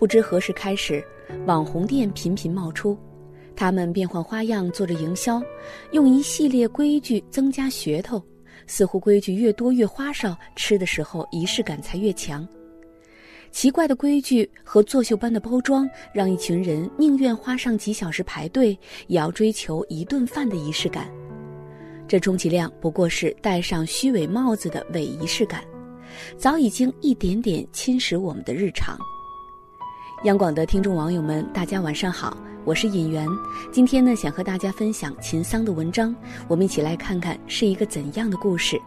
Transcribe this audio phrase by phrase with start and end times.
[0.00, 1.04] 不知何时开始，
[1.44, 2.96] 网红店频频冒出，
[3.54, 5.42] 他们变换花样做着营销，
[5.92, 8.24] 用一系列规矩增加噱头，
[8.66, 12.48] 似乎规矩越多越花哨，吃的时候仪式感才越强。
[13.50, 18.70] 奇怪的规矩和作秀般的包装，让一群人宁愿花上几小时排队，
[19.06, 21.10] 也要追求一顿饭的仪式感。
[22.08, 25.62] 这充其量不过是戴上虚伪帽子的伪仪式感，
[26.38, 28.98] 早已经一点点侵蚀我们的日常。
[30.24, 33.26] 央广的听众网友们，大家晚上好，我是尹媛。
[33.72, 36.14] 今天呢，想和大家分享秦桑的文章，
[36.46, 38.78] 我们一起来看看是一个怎样的故事。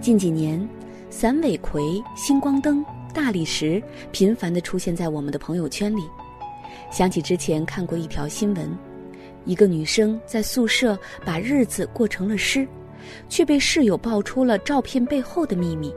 [0.00, 0.68] 近几年，
[1.08, 3.80] 散尾葵、星光灯、大理石
[4.10, 6.02] 频繁地出现在我们的朋友圈里。
[6.90, 8.76] 想起之前看过一条新闻，
[9.44, 12.66] 一个女生在宿舍把日子过成了诗，
[13.28, 15.94] 却被室友爆出了照片背后的秘密。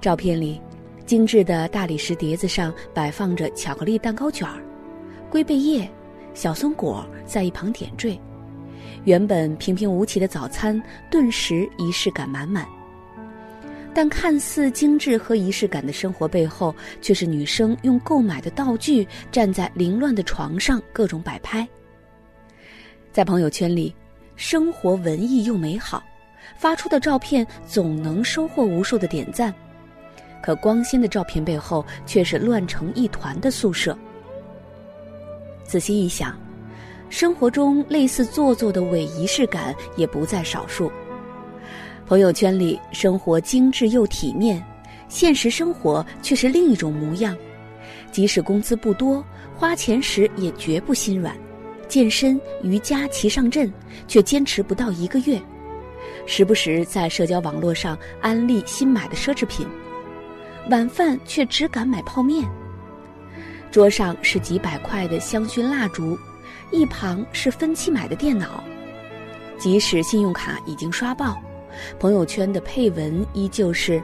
[0.00, 0.60] 照片里，
[1.06, 4.62] 精致的大理石碟子上摆放着巧克力蛋糕卷儿、
[5.30, 5.88] 龟背叶、
[6.34, 8.20] 小松果在一旁点缀，
[9.04, 12.66] 原本平平无奇的早餐顿时仪式感满满。
[13.94, 21.66] 但看似精致和仪式感的生活背后，却是女生用购买的道具站在凌乱的床上各种摆拍。
[23.10, 23.92] 在朋友圈里，
[24.38, 26.00] 生活文艺又美好，
[26.56, 29.52] 发出的照片总能收获无数的点赞。
[30.40, 33.98] 可光鲜的照片背后，却是乱成一团的宿舍。
[35.64, 36.38] 仔细一想，
[37.10, 40.90] 生活中类似做作的伪仪式感也不在少数。
[42.06, 44.64] 朋友圈里生活精致又体面，
[45.08, 47.36] 现实生活却是另一种模样。
[48.12, 49.22] 即使工资不多，
[49.56, 51.36] 花钱时也绝不心软。
[51.88, 53.72] 健身、瑜伽齐上阵，
[54.06, 55.40] 却坚持不到一个月。
[56.26, 59.66] 时不时在社交网络上安利新买的奢侈品，
[60.70, 62.46] 晚饭却只敢买泡面。
[63.70, 66.18] 桌上是几百块的香薰蜡烛，
[66.70, 68.62] 一旁是分期买的电脑。
[69.58, 71.36] 即使信用卡已经刷爆。
[71.98, 74.02] 朋友圈的配文依旧是：“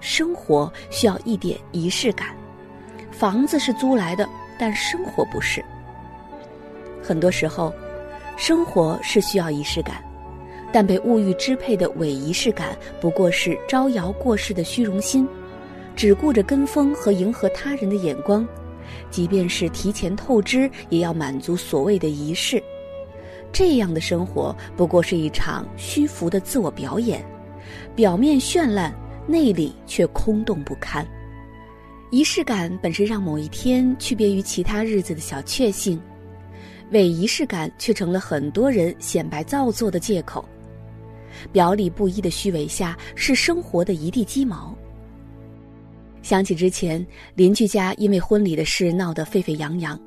[0.00, 2.28] 生活需要一点仪式感，
[3.10, 4.28] 房子是租来的，
[4.58, 5.64] 但生活不是。”
[7.10, 7.74] 很多时候，
[8.36, 10.00] 生活是需要仪式感，
[10.72, 15.26] 但被物欲支配的伪仪式感不过是招摇过市的虚荣心，
[15.96, 18.46] 只顾着跟风和迎合他人的眼光，
[19.10, 22.62] 即便是提前透支，也要满足所谓的仪式。
[23.50, 27.24] 这样的生活不过是一场虚浮的自我表演，
[27.96, 28.94] 表面绚烂，
[29.26, 31.04] 内里却空洞不堪。
[32.12, 36.00] 仪式感本是让某一天区别于其他日子的小确幸，
[36.90, 40.44] 伪仪式感却成了很多人显摆造作的借口。
[41.52, 44.76] 表里不一的虚伪下，是生活的一地鸡毛。
[46.22, 49.98] 想起之前邻居家因为婚礼的事闹得沸沸扬扬，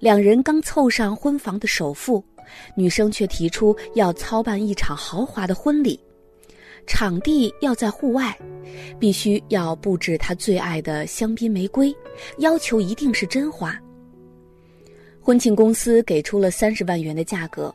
[0.00, 2.24] 两人刚凑上婚房的首付。
[2.74, 6.00] 女生却提出要操办一场豪华的婚礼，
[6.86, 8.34] 场地要在户外，
[8.98, 11.94] 必须要布置她最爱的香槟玫瑰，
[12.38, 13.78] 要求一定是真花。
[15.28, 17.70] 婚庆公司给出了三十万元的价格，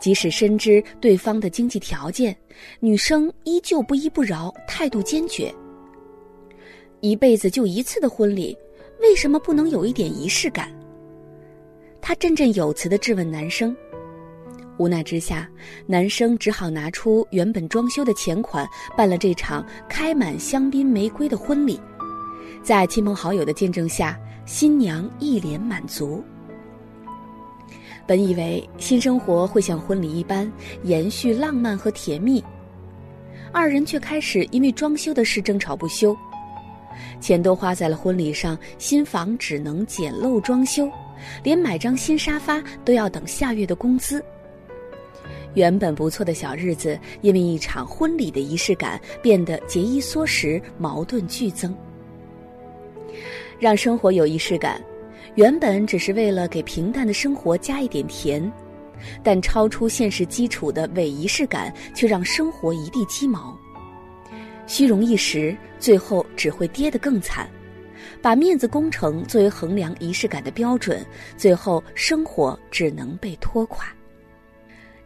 [0.00, 2.36] 即使深知对方的经济条件，
[2.80, 5.54] 女生依旧不依不饶，态度坚决。
[6.98, 8.58] 一辈子就一次的婚礼，
[9.00, 10.68] 为什么不能有一点仪式感？
[12.00, 13.72] 她振振有词地质问男生。
[14.76, 15.48] 无奈之下，
[15.86, 21.78] 男生只好拿出原本装修的钱款，办了这场开满香槟玫瑰的婚礼。
[22.64, 26.20] 在亲朋好友的见证下，新娘一脸满足。
[28.10, 32.42] 本以为新生活会像婚礼一般延续浪漫和甜蜜，
[33.52, 36.16] 二人却开始因为装修的事争吵不休。
[37.20, 40.90] 钱都花在了婚礼上，新房只能简陋装修，
[41.44, 44.20] 连买张新沙发都要等下月的工资。
[45.54, 51.72] 原本不错的小日子，因为一场婚礼的仪式感，变得节衣缩食，矛盾剧增。
[53.60, 54.82] 让生活有仪式感，
[55.34, 58.52] 原本只是为了给平淡的生活加一点甜，
[59.22, 63.56] 但超出现实基础的伪仪式感，却让生活一地鸡毛。
[64.66, 67.48] 虚荣一时，最后只会跌得更惨。
[68.22, 71.04] 把面子工程作为衡量仪式感的标准，
[71.36, 73.86] 最后生活只能被拖垮。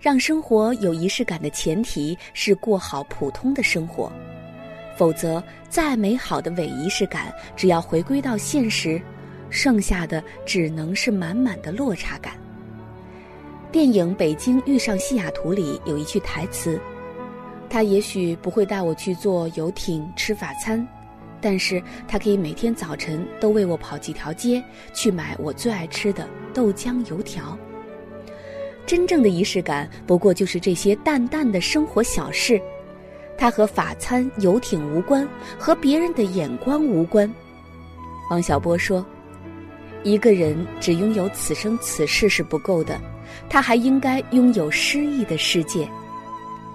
[0.01, 4.13] 让生活有仪式感的前提是过好普通的生活，
[4.97, 9.01] 否则再美好的伪仪式感，只要回归到现实，
[9.55, 12.35] 剩下的只能是满满的落差感。
[13.71, 16.79] 电影《北京遇上西雅图》里有一句台词
[17.71, 20.85] ：“他也许不会带我去坐游艇吃法餐，
[21.41, 24.63] 但是他可以每天早晨都为我跑几条街
[24.93, 27.57] 去买我最爱吃的豆浆油条。
[28.85, 32.61] 真正的仪式感，不过就是这些淡淡的生活小事，
[33.39, 37.33] 它和法餐、游艇无关，和别人的眼光无关。
[38.31, 39.05] 王小波说
[40.05, 43.01] ：“一个人只拥有此生此世是不够的，
[43.49, 45.89] 他还应该拥有诗意的世界。”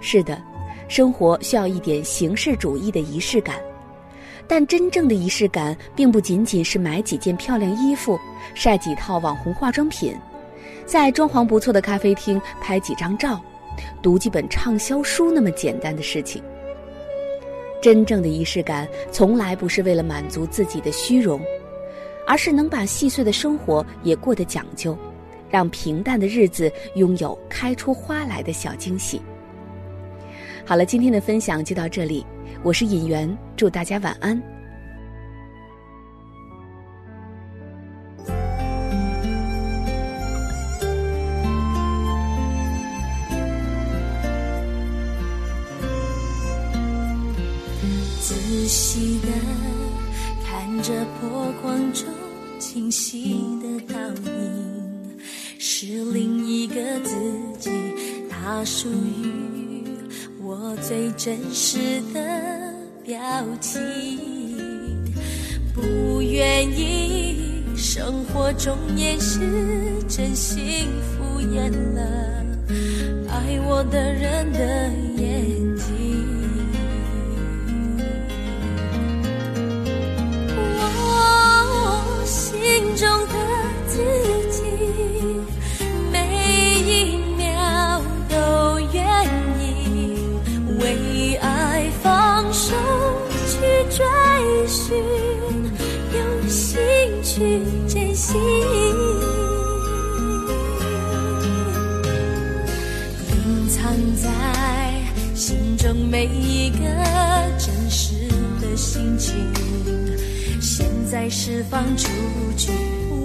[0.02, 0.42] 是的，
[0.88, 3.58] 生活需要一点形式主义的仪式感，
[4.48, 8.20] 但真正的仪式感，并不仅仅是买几件漂亮衣服、
[8.56, 10.16] 晒几套网红化妆品。
[10.86, 13.40] 在装潢不错的咖啡厅拍几张照，
[14.02, 16.42] 读几本畅销书那么简单的事情。
[17.81, 21.40] 真正的仪式感，从来不是为了满足自己的虚荣，
[22.30, 24.96] 而是能把细碎的生活也过得讲究，
[25.50, 29.20] 让平淡的日子拥有开出花来的小惊喜。
[30.64, 32.24] 好了，今天的分享就到这里，
[32.62, 34.59] 我是尹媛，祝大家晚安。
[51.94, 52.06] 中
[52.60, 54.31] 清晰的倒影，
[55.58, 57.16] 是另一个自
[57.58, 57.70] 己，
[58.30, 59.84] 它属于
[60.42, 62.20] 我最真实的
[63.04, 63.18] 表
[63.60, 64.20] 情。
[65.74, 69.40] 不愿意生活中掩饰
[70.10, 72.02] 真心敷衍了
[73.30, 74.60] 爱我的人的
[75.18, 76.09] 眼睛。
[111.30, 112.08] 释放出
[112.58, 112.72] 去。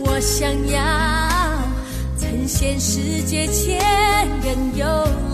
[0.05, 0.79] 我想要
[2.19, 3.81] 呈现世界前
[4.43, 4.87] 更有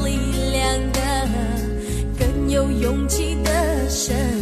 [0.04, 0.16] 力
[0.52, 1.28] 量的、
[2.18, 4.39] 更有勇气的生。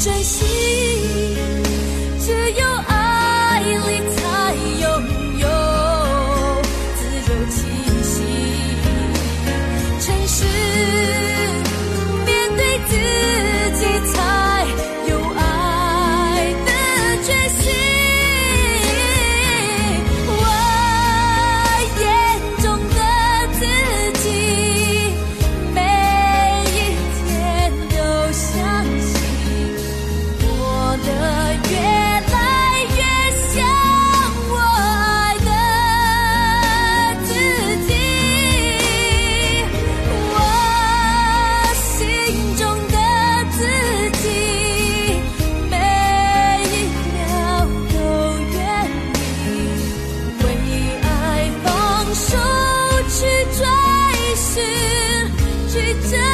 [0.00, 0.89] 珍惜。
[54.52, 54.60] 心
[55.68, 56.29] 去珍